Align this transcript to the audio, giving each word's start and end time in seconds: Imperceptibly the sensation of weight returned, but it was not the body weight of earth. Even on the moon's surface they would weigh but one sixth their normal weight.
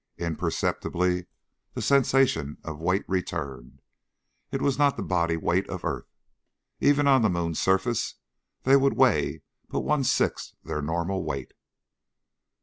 Imperceptibly 0.17 1.27
the 1.75 1.81
sensation 1.83 2.57
of 2.63 2.79
weight 2.81 3.05
returned, 3.07 3.83
but 4.49 4.59
it 4.59 4.63
was 4.63 4.79
not 4.79 4.97
the 4.97 5.03
body 5.03 5.37
weight 5.37 5.69
of 5.69 5.85
earth. 5.85 6.11
Even 6.79 7.07
on 7.07 7.21
the 7.21 7.29
moon's 7.29 7.59
surface 7.59 8.15
they 8.63 8.75
would 8.75 8.93
weigh 8.97 9.43
but 9.69 9.81
one 9.81 10.03
sixth 10.03 10.55
their 10.63 10.81
normal 10.81 11.23
weight. 11.23 11.53